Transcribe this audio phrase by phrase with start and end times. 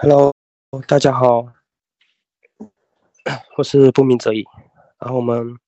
[0.00, 0.32] Hello，
[0.88, 1.52] 大家好，
[3.58, 4.46] 我是不鸣则已。
[4.98, 5.58] 然后我们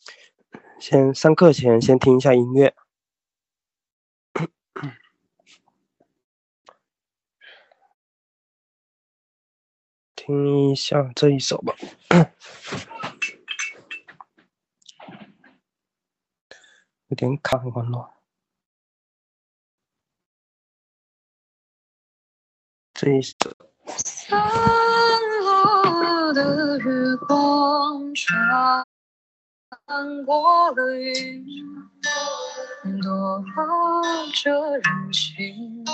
[0.81, 2.75] 先上课前先听一下音乐，
[10.17, 11.75] 听一下这一首吧。
[17.09, 18.22] 有点卡，网络。
[23.03, 23.35] 这一首。
[23.85, 24.39] 散
[25.41, 28.87] 落的月光穿
[30.25, 31.67] 过了云，
[33.03, 33.45] 躲
[34.33, 35.85] 着人群。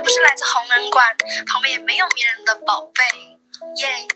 [0.00, 1.14] 这不是来自红人馆，
[1.46, 3.02] 旁边也没有迷人的宝贝，
[3.76, 4.08] 耶。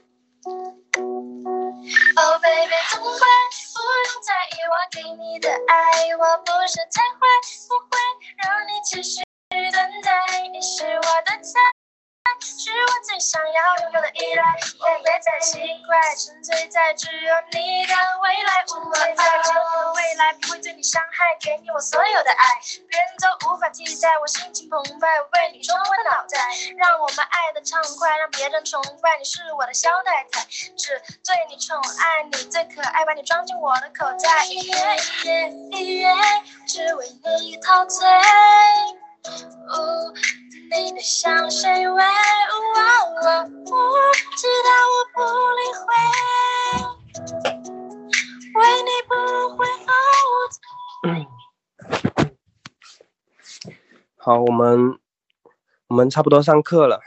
[2.16, 3.28] Oh baby，痛快，
[3.74, 7.20] 不用在意我给你的爱，我不是太坏，
[7.68, 8.00] 不会
[8.38, 11.73] 让你继续等待，你是我的菜。
[12.40, 18.64] 是我最想要拥有的依赖，别别再奇怪，沉醉在只有你的未来。
[18.68, 22.44] 我在这个未来不会对你伤害，给你我所有的爱，
[22.88, 24.18] 别人都无法替代。
[24.20, 26.38] 我心情澎湃，为你冲昏脑袋，
[26.76, 29.16] 让我们爱的畅快，让别人崇拜。
[29.18, 30.44] 你是我的小太太，
[30.76, 36.14] 只对你宠爱，你最可爱，把你装进我的口袋，一夜一夜一夜，
[36.66, 38.08] 只为你陶醉。
[40.76, 43.30] 你的香水味，我
[44.36, 45.20] 知道我不
[45.54, 45.86] 理会，
[48.60, 49.14] 为你不
[49.56, 49.86] 会后
[51.00, 51.24] 退。
[54.16, 54.98] 好，我们
[55.86, 57.00] 我们差不多上课了。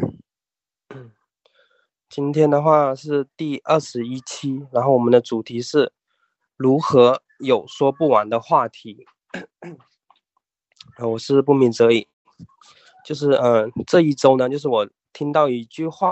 [2.08, 5.92] 今天的话是第二十一期，然后我们的主题是
[6.56, 9.06] 如何有说不完的话题。
[11.04, 12.08] 我是不鸣则已。
[13.08, 16.12] 就是嗯，这一周呢，就是我听到一句话，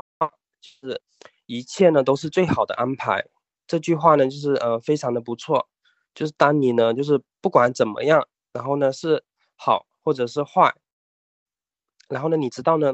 [0.61, 1.01] 就是
[1.45, 3.25] 一切呢都是最好的安排。
[3.67, 5.67] 这句话呢，就是呃非常的不错。
[6.13, 9.25] 就是当你呢，就是不管怎么样，然后呢是
[9.57, 10.73] 好或者是坏，
[12.07, 12.93] 然后呢你知道呢，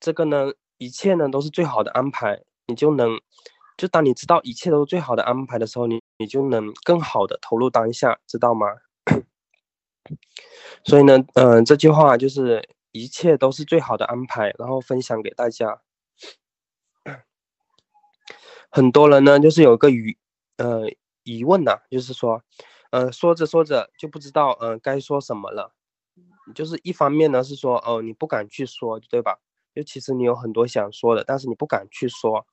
[0.00, 3.20] 这个呢一切呢都是最好的安排，你就能，
[3.76, 8.66] 就当你知道一切都是最好的安排的时候，你你就能更好的投入当下，知道吗？
[10.84, 12.66] 所以呢，嗯，这句话就是。
[12.92, 15.82] 一切都是最好的安排，然后分享给大家。
[18.70, 20.16] 很多人呢，就是有个疑，
[20.56, 20.90] 呃，
[21.24, 22.42] 疑问呐，就是说，
[22.90, 25.74] 呃，说着说着就不知道，呃，该说什么了。
[26.54, 29.38] 就是一方面呢是说，哦，你不敢去说，对吧？
[29.74, 32.46] 就其实你有很多想说的，但是你不敢去说。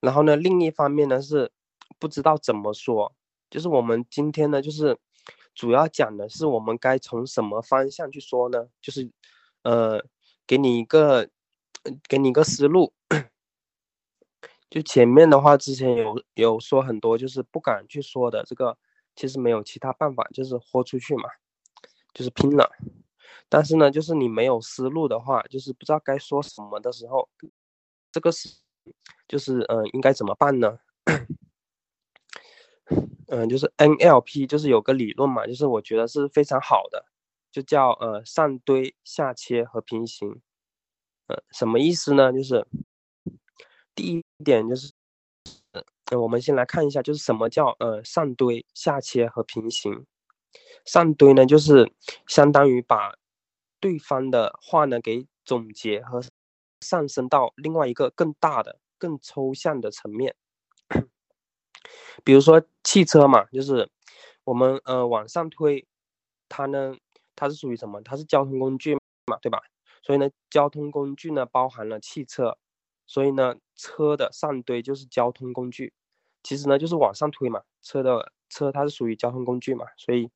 [0.00, 1.52] 然后呢，另一方面呢是
[1.98, 3.14] 不知道怎么说。
[3.50, 4.98] 就是我们今天呢，就是
[5.54, 8.68] 主要讲的是我们该从什么方向去说呢？
[8.80, 9.10] 就是。
[9.62, 10.04] 呃，
[10.46, 11.28] 给你一个，
[12.08, 12.92] 给你一个思路。
[14.70, 18.78] 就前面的话，之前有有说很多，就是不敢去说的这个，
[19.16, 21.24] 其实没有其他办法，就是豁出去嘛，
[22.14, 22.70] 就是拼了。
[23.48, 27.28] 但是呢，就是你没有思路的话，就是不知道该说什么的时候，
[28.12, 28.48] 这个是，
[29.26, 30.78] 就是嗯，应该怎么办呢？
[33.26, 37.04] 嗯， 就是 NLP，就是有个理论嘛，就是我觉得是非常好的。
[37.52, 40.40] 就叫呃上堆下切和平行，
[41.26, 42.32] 呃什么意思呢？
[42.32, 42.64] 就是
[43.94, 44.92] 第一点就是，
[45.72, 50.06] 呃我们先来看一下，就是什么叫呃上堆下切和平行。
[50.84, 51.92] 上堆呢，就是
[52.26, 53.14] 相当于把
[53.80, 56.22] 对方的话呢给总结和
[56.80, 60.36] 上升到另外一个更大的、更抽象的层面。
[62.22, 63.90] 比如说汽车嘛，就是
[64.44, 65.84] 我们呃往上推，
[66.48, 66.96] 它呢。
[67.40, 68.02] 它是属于什么？
[68.02, 68.94] 它是交通工具
[69.26, 69.58] 嘛，对吧？
[70.02, 72.58] 所以呢，交通工具呢包含了汽车，
[73.06, 75.94] 所以呢，车的上堆就是交通工具。
[76.42, 80.30] 其实呢，就是往上推嘛，车的车它是属于交通工具嘛，所以，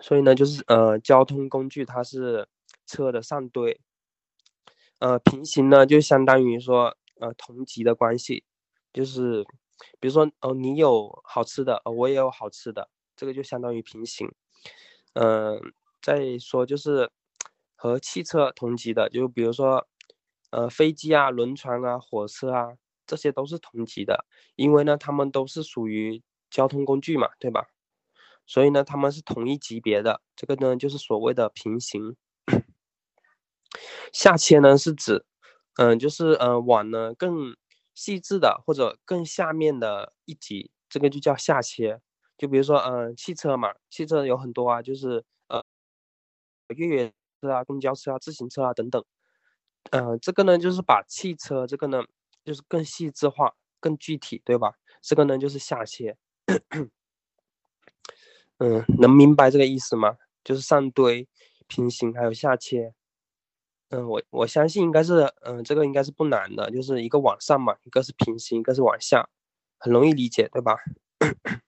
[0.00, 2.48] 所以呢，就是呃，交通工具它是
[2.86, 3.80] 车的上堆。
[5.00, 8.44] 呃，平行呢就相当于说呃同级的关系，
[8.92, 9.44] 就是
[10.00, 12.88] 比如说哦，你有好吃的，呃，我也有好吃的。
[13.16, 14.30] 这个就相当于平行，
[15.14, 15.60] 嗯，
[16.02, 17.10] 再说就是
[17.74, 19.86] 和汽车同级的，就比如说，
[20.50, 22.76] 呃，飞机啊、轮船啊、火车啊，
[23.06, 24.26] 这些都是同级的，
[24.56, 27.66] 因为呢，它们都是属于交通工具嘛，对吧？
[28.46, 32.16] 所以呢，他们是同一级别的，这个呢就是所谓的平行。
[34.12, 35.24] 下切呢是指，
[35.76, 37.56] 嗯，就是呃往呢更
[37.94, 42.00] 细致的或者更下面的一级，这个就叫下切。
[42.38, 45.64] 就比如说，嗯，汽车嘛，汽车有很多啊，就是呃
[46.68, 49.04] 越野车啊、公交车啊、自行车啊等等。
[49.90, 52.02] 嗯，这个呢就是把汽车这个呢
[52.44, 54.74] 就是更细致化、更具体，对吧？
[55.00, 56.16] 这个呢就是下切。
[58.58, 60.16] 嗯，能明白这个意思吗？
[60.42, 61.28] 就是上堆、
[61.66, 62.94] 平行还有下切。
[63.90, 69.28] 嗯，我我相信应该是，嗯，这个应该是不难的，就是一个往上嘛，一个是平行，一个是往下，
[69.78, 70.76] 很容易理解，对吧？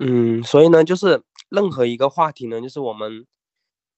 [0.00, 3.26] 嗯，所以呢，就是任何一个话题呢，就是我们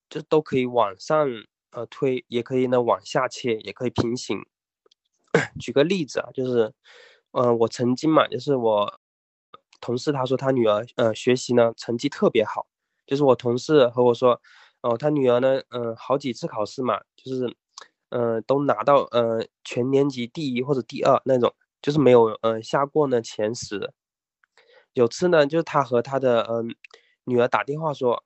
[0.09, 1.27] 就都可以往上
[1.71, 4.45] 呃推，也可以呢往下切，也可以平行。
[5.59, 6.71] 举个例子啊，就是，
[7.31, 8.99] 嗯，我曾经嘛，就是我
[9.81, 12.67] 同事他说他女儿呃学习呢成绩特别好，
[13.07, 14.41] 就是我同事和我说。
[14.81, 17.51] 哦，他女儿呢，嗯，好几次考试嘛，就是，
[18.09, 21.51] 嗯，都拿到呃全年级第一或者第二那种，
[21.81, 23.91] 就是没有嗯下过呢前十。
[24.97, 26.75] 有次呢，就是他和他的嗯
[27.25, 28.23] 女儿打电话说，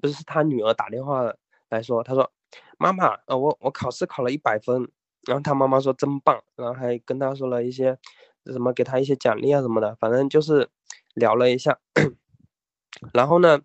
[0.00, 1.34] 不是他女儿打电话
[1.68, 2.30] 来说，他说
[2.78, 4.88] 妈妈，呃，我我考试考了一百分，
[5.26, 7.98] 然后他妈妈说真棒，然后还跟他说了一些
[8.46, 10.68] 什么给他一些奖励啊什么的，反正就是
[11.14, 11.78] 聊了一下，
[13.12, 13.60] 然后呢，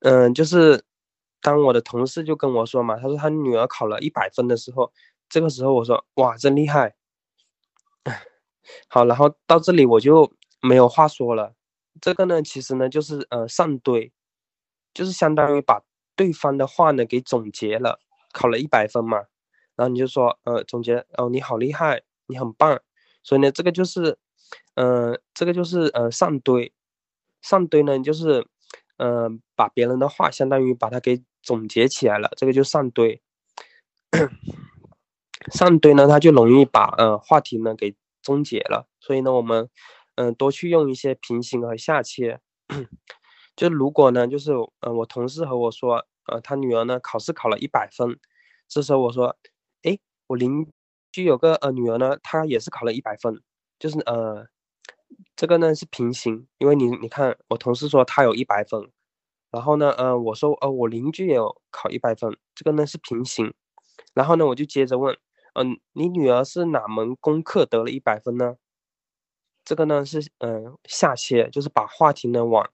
[0.00, 0.84] 嗯，就是。
[1.42, 4.90] 当我的同事就跟我说嘛，他说他女儿考了一百分的时候，
[5.28, 6.96] 这个时候我说哇，真厉害。
[8.88, 11.54] 好，然后到这里我就没有话说了。
[12.00, 14.12] 这个呢，其实呢就是呃上堆，
[14.94, 15.82] 就是相当于把
[16.14, 18.00] 对方的话呢给总结了，
[18.32, 19.18] 考了一百分嘛，
[19.74, 22.80] 然后你就说呃总结哦你好厉害，你很棒。
[23.22, 24.18] 所以呢，这个就是
[24.74, 26.72] 嗯这个就是呃上堆，
[27.42, 28.46] 上堆呢就是
[28.98, 31.22] 嗯把别人的话相当于把它给。
[31.46, 33.22] 总结起来了，这个就上堆。
[35.52, 38.88] 上堆呢，它就容易把呃话题呢给终结了。
[38.98, 39.70] 所以呢，我们
[40.16, 42.40] 嗯多去用一些平行和下切。
[43.56, 48.18] 就如果呢，就是呃我同事和我说，呃他女儿呢考试考了一百分，
[48.68, 49.36] 这时候我说，
[49.84, 49.98] 哎，
[50.28, 50.66] 我邻
[51.12, 53.40] 居有个呃女儿呢，她也是考了一百分，
[53.78, 54.46] 就是呃
[55.36, 58.90] 这个呢是平行，因为你你看我同事说他有一百分。
[59.52, 63.54] 然后呢，呃，我说，呃，我邻居也有考一百分，这个呢是平行。
[64.14, 65.16] 然后呢，我就接着问，
[65.54, 68.56] 嗯，你女儿是哪门功课得了一百分呢？
[69.66, 72.70] 这个呢是，嗯，下切，就是把话题呢往，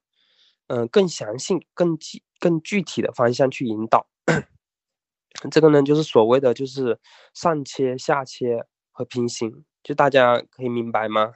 [0.67, 4.07] 嗯，更详细、更具、更具体的方向去引导。
[5.51, 7.01] 这个呢就是所谓的就是
[7.35, 11.33] 上切、下切和平行，就大家可以明白吗？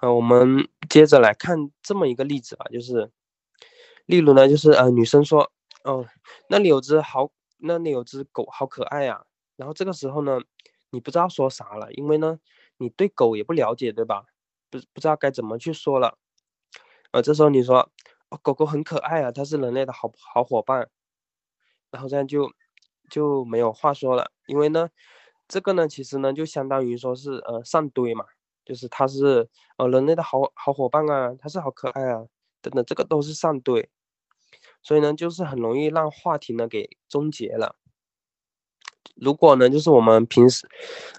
[0.00, 3.10] 呃，我们接着来看这么一个例子吧，就是，
[4.06, 5.50] 例如呢，就是呃，女生说，
[5.84, 6.06] 哦，
[6.48, 9.24] 那里有只好，那里有只狗，好可爱呀。
[9.56, 10.38] 然后这个时候呢，
[10.90, 12.38] 你不知道说啥了，因为呢，
[12.78, 14.26] 你对狗也不了解，对吧？
[14.70, 16.18] 不不知道该怎么去说了。
[17.12, 17.90] 呃，这时候你说，
[18.30, 20.88] 哦，狗狗很可爱啊，它是人类的好好伙伴。
[21.90, 22.52] 然后这样就
[23.10, 24.90] 就没有话说了，因为呢，
[25.48, 28.24] 这个呢，其实呢，就相当于说是呃上堆嘛。
[28.64, 29.48] 就是它是
[29.78, 32.26] 呃人类的好好伙伴啊，它是好可爱啊，
[32.60, 33.88] 等等，这个都是上堆，
[34.82, 37.76] 所以呢，就是很容易让话题呢给终结了。
[39.16, 40.68] 如果呢，就是我们平时，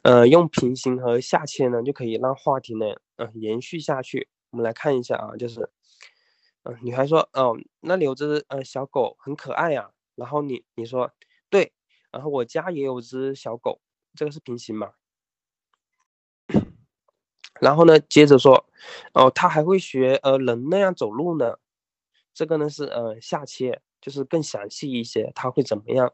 [0.03, 2.85] 呃，用平行和下切呢，就可以让话题呢，
[3.17, 4.29] 呃，延续下去。
[4.51, 5.69] 我们来看一下啊，就是，
[6.63, 9.91] 嗯，女孩说，哦，那里有只呃小狗，很可爱呀。
[10.15, 11.11] 然后你你说
[11.49, 11.73] 对，
[12.11, 13.81] 然后我家也有只小狗，
[14.15, 14.91] 这个是平行嘛？
[17.59, 18.65] 然后呢，接着说，
[19.13, 21.57] 哦，他还会学呃人那样走路呢，
[22.33, 26.13] 这个呢是呃下切，就是更详细一些，他会怎么样？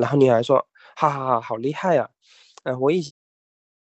[0.00, 2.08] 然后你还说，哈哈哈，好厉害呀！
[2.64, 3.12] 嗯，我以前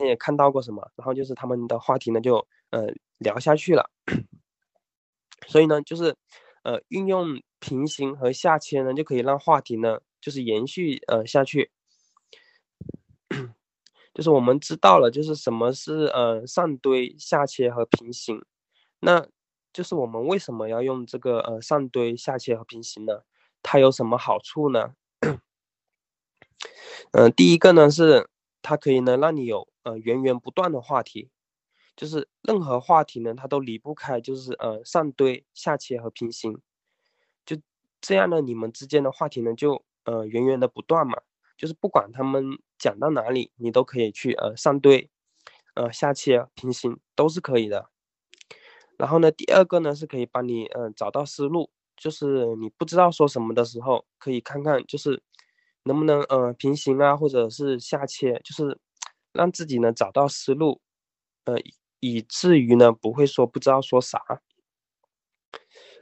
[0.06, 3.90] 也看到过什么，然后就是他们的话题呢就呃聊下去了，
[5.46, 6.16] 所以呢就是
[6.64, 11.70] 呃运用平行和下切呢就可以让话题呢就是延续呃下去。
[14.14, 18.44] 就是我们知道了，就是什么是呃上堆、下切和平行，
[19.00, 19.26] 那
[19.72, 23.22] 就是我们为什么要用这个呃上堆、下切和平行呢？
[23.62, 24.94] 它有什么好处呢？
[27.12, 28.28] 嗯，第一个呢是
[28.62, 31.30] 它可以呢让你有呃源源不断的话题，
[31.96, 36.60] 就是任何话题呢它都离不开就是呃上堆、下切和平行，
[37.44, 37.56] 就
[38.00, 41.20] 这样呢你们之间的话题呢就呃源源的不断嘛。
[41.58, 45.08] 就是不管他们讲到哪里，你都可以去呃上堆，
[45.74, 47.88] 呃下切平行都是可以的。
[48.96, 55.22] 然后呢，第二个呢是可以帮你嗯找到思路，就是你不知道说什么的时候，可以看看就是
[55.84, 58.78] 能不能呃平行啊，或者是下切，就是
[59.32, 60.80] 让自己呢找到思路，
[61.44, 61.56] 呃，
[62.00, 64.20] 以至于呢不会说不知道说啥。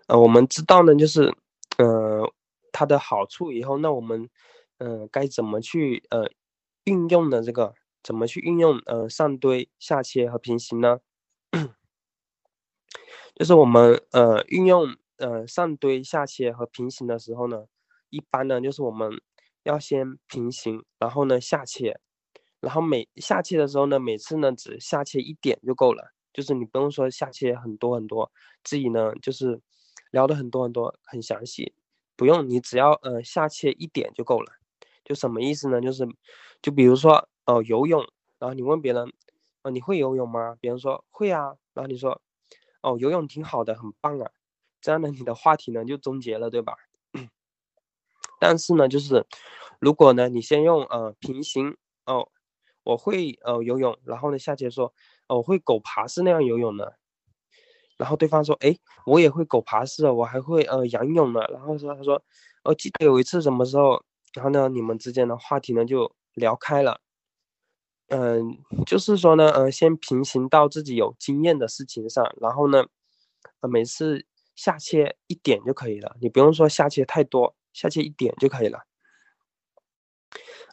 [0.06, 1.34] 呃，我们知道呢，就是
[1.78, 2.30] 呃
[2.72, 4.28] 它的好处以后，那我们
[4.78, 6.28] 嗯该怎么去呃
[6.84, 11.00] 运用的这个，怎么去运用呃上堆、下切和平行呢？
[13.36, 17.66] 就是我们呃运用呃上堆、下切和平行的时候呢，
[18.10, 19.20] 一般呢就是我们
[19.62, 21.98] 要先平行，然后呢下切，
[22.60, 28.30] 然后每下切的时候呢，每次呢只下切一点就够了，就是你不用说下切很多很多，
[28.64, 29.60] 自己呢就是
[30.10, 31.72] 聊的很多很多很详细，
[32.16, 34.52] 不用你只要呃下切一点就够了。
[35.04, 35.80] 就什么意思呢？
[35.80, 36.06] 就是
[36.62, 38.00] 就比如说哦游泳，
[38.38, 39.12] 然后你问别人，
[39.62, 40.56] 哦你会游泳吗？
[40.60, 42.20] 别人说会啊，然后你说。
[42.82, 44.30] 哦，游泳挺好的，很棒啊！
[44.80, 46.72] 这样呢，你的话题呢就终结了，对吧？
[48.40, 49.24] 但是呢，就是
[49.78, 52.28] 如果呢，你先用呃平行哦，
[52.82, 54.92] 我会呃游泳，然后呢下节说
[55.28, 56.86] 哦我会狗爬式那样游泳呢，
[57.98, 62.20] 然后对方说哎我也会狗爬式，我还会呃仰泳呢，然后说他说
[62.64, 64.02] 哦记得有一次什么时候，
[64.34, 67.00] 然后呢你们之间的话题呢就聊开了。
[68.12, 72.84] 嗯，就是说呢，呃，先平行到自己有经验的事情上，然后呢，
[73.60, 78.84] 呃，每次下切一点就可以了，你不用说下切太多，下去一点就可以了。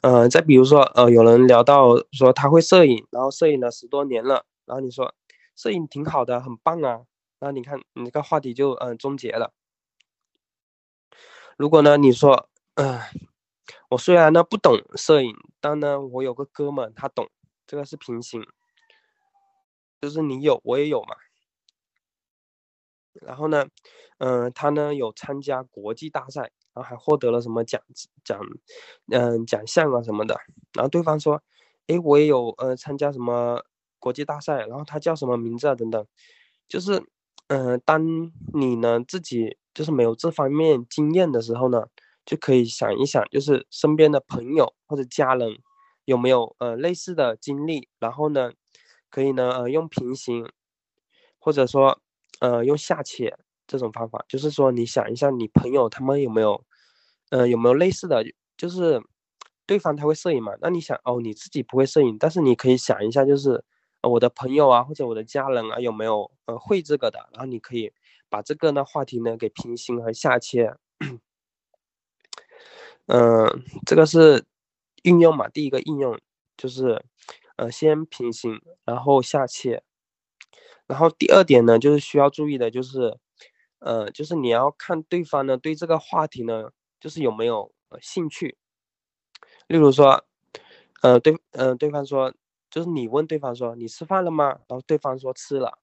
[0.02, 5.14] 嗯，再比如说，呃，有人聊到说他会摄影，然后摄影了十多年了，然后你说
[5.56, 7.06] 摄影挺好的，很棒啊，
[7.40, 9.54] 然后你看你这个话题就嗯终结了。
[11.58, 13.00] 如果呢，你说，嗯。
[13.90, 17.30] 我虽然呢不懂摄影，但呢我有个哥们他懂，
[17.66, 18.46] 这个是平行，
[20.02, 21.16] 就是你有我也有嘛。
[23.22, 23.66] 然后呢，
[24.20, 26.42] 嗯，他呢有参加国际大赛，
[26.74, 27.82] 然后还获得了什么奖
[28.24, 28.40] 奖，
[29.12, 30.36] 嗯奖项啊什么的。
[30.74, 31.42] 然后对方说，
[31.88, 33.64] 哎，我也有呃参加什么
[34.00, 36.06] 国际大赛，然后他叫什么名字啊等等。
[36.68, 37.04] 就是，
[37.48, 41.88] 嗯，当你呢自己就是没有这方面经验的时候呢。
[42.30, 45.60] 就可以想一想，就是身边的朋友或者家人
[46.04, 48.52] 有没有呃类似的经历，然后呢，
[49.10, 50.46] 可以呢呃用平行，
[51.40, 52.02] 或者说
[52.40, 56.64] 呃用下切这种方法，就是说你想一下你朋友他们有没有，
[57.32, 58.24] 呃有没有类似的，
[58.58, 59.02] 就是
[59.66, 63.64] 对方他会摄影嘛，那你想哦你自己不会摄影，但是你可以想一下，就是
[64.04, 67.92] 我的朋友啊或者我的家人啊有没有呃会这个的，然后你可以
[68.30, 70.76] 把这个呢话题呢给平行和下切。
[73.08, 74.44] 嗯，这个是
[75.04, 75.48] 应用嘛？
[75.48, 76.20] 第一个应用
[76.58, 77.02] 就是，
[77.56, 79.82] 呃，先平行，然后下切。
[80.88, 83.18] 然后第二点呢，就是需要注意的，就是，
[83.80, 88.56] 呃，就是你要看对方呢对这个话题呢，就是有没有兴趣。
[89.68, 90.24] 例如说，
[91.02, 92.34] 呃，对，嗯，对方说，
[92.72, 94.48] 就是你问对方说你吃饭了吗？
[94.68, 95.78] 然后对方说吃了。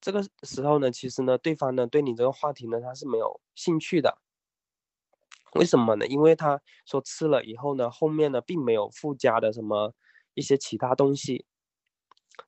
[0.00, 4.18] 这个时候呢，其实呢，对方呢对你这个话题呢他是没有兴趣的。
[5.54, 6.06] 为什么呢？
[6.06, 9.92] 因为他说吃了以后呢，后面呢并没有附加的什么
[10.34, 11.44] 一些其他东西，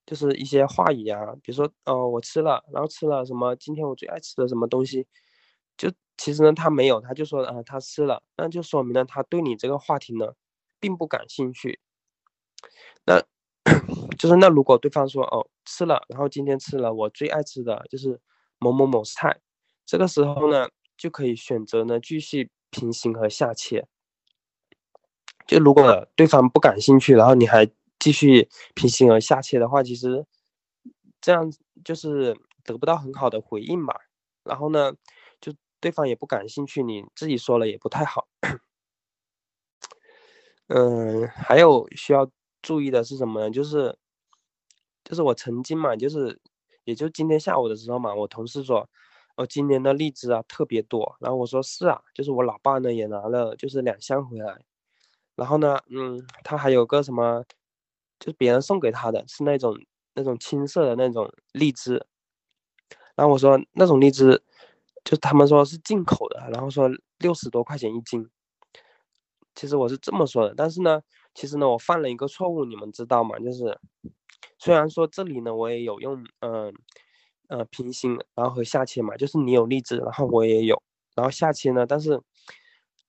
[0.07, 3.55] 就是一些话语啊，比如说哦我吃了，然后吃了什么？
[3.57, 5.07] 今天我最爱吃的什么东西？
[5.76, 10.35] 就其实呢他没有，他就说啊他吃了，那就说明了他对你这个话题呢
[10.81, 11.81] 并不感兴趣。
[13.05, 13.23] 那
[14.19, 18.21] 就是那如果对方说哦吃了，然后今天吃了我最爱吃的就是
[18.59, 19.41] 某某某菜，
[19.87, 22.50] 这个时候呢就可以选择呢继续。
[22.75, 23.87] 平行和下切，
[25.47, 27.71] 就如果对方不感兴趣，然后你还
[28.04, 30.26] 继续平行而下切的话，其实
[31.23, 31.50] 这样
[31.82, 33.99] 就是得不到很好的回应吧。
[34.42, 34.92] 然后呢，
[35.40, 38.28] 就对方也不感兴趣，你自己说了也不太好。
[40.66, 42.30] 嗯，还有需要
[42.61, 43.50] 注意的是什么呢？
[43.50, 43.96] 就是
[45.02, 46.38] 就是我曾经嘛，就是
[46.84, 48.87] 也就今天下午的时候嘛，我同事说。
[49.37, 54.61] 哦，今年的荔枝啊特别多，然后我说是啊，就是我老爸呢也拿了就是两箱回来，
[55.34, 57.44] 然后呢，嗯，他还有个什么，
[58.25, 59.76] 就别人送给他的是那种
[60.14, 62.07] 那种青色的那种荔枝，
[63.14, 64.43] 然后我说那种荔枝，
[65.04, 66.88] 就他们说是进口的，然后说
[67.19, 68.26] 六十多块钱一斤，
[69.54, 71.02] 其实我是这么说的，但是呢，
[71.35, 73.38] 其实呢我犯了一个错误，你们知道吗？
[73.38, 73.78] 就是
[74.59, 76.73] 虽然说这里呢我也有用，嗯。
[77.49, 80.83] 呃，平行，然后和下切嘛，就是你有荔枝，然后我也有，
[81.14, 82.19] 然后下切呢，但是，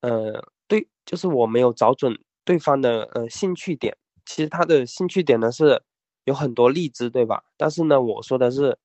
[0.01, 3.95] 呃，对，就是我没有找准对方的呃兴趣点。
[4.25, 5.81] 其实他的兴趣点呢是
[6.25, 7.43] 有很多荔枝，对吧？
[7.57, 8.77] 但是呢，我说的是，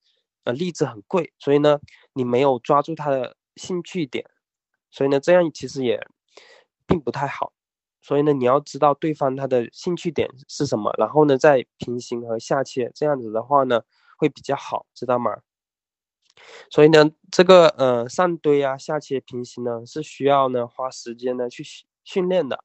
[0.44, 1.78] 呃，荔枝很贵，所以呢，
[2.12, 4.28] 你没有抓住他的兴趣点，
[4.90, 6.00] 所以呢，这样其实也
[6.86, 7.52] 并不太好。
[8.02, 13.82] 所以呢，你要知道对方他的兴趣点是什么，然后呢，再平行和下切，这样子的话呢，
[14.16, 15.40] 会比较好，知道吗？
[16.70, 21.62] 所以呢，这个呃上堆啊、下切、平行呢，是需要呢花时间呢去
[22.04, 22.64] 训练的，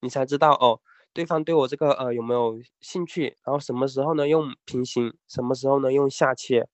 [0.00, 0.80] 你才知道哦，
[1.12, 6.68] 对方对我这个呃有没有兴趣，然后什么时候呢用平行，什么时候呢用下切，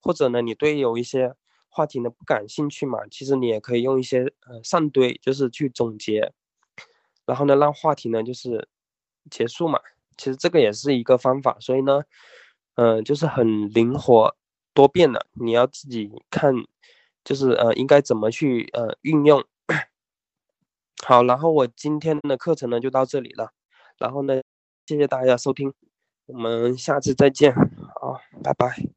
[0.00, 1.34] 或者呢你对有一些
[1.68, 6.32] 话题呢不感兴趣嘛，其实你也可以用一些呃上堆，就是去总结，
[7.26, 8.68] 然后呢让话题呢就是
[9.30, 9.80] 结束嘛，
[10.16, 12.02] 其实这个也是一个方法，所以呢，
[12.74, 14.36] 嗯，就是很灵活。
[14.72, 16.54] 多变的，你要自己看，
[17.24, 19.44] 就是呃，应该怎么去呃运用。
[21.04, 23.52] 好，然后我今天的课程呢就到这里了，
[24.00, 24.40] 然后呢，
[24.86, 25.72] 谢谢大家收听，
[26.26, 28.90] 我们下次再见，好，拜拜。